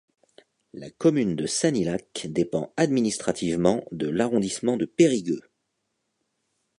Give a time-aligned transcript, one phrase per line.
[0.73, 5.43] La commune de Sanilhac dépend administrativement de l'arrondissement de Périgueux.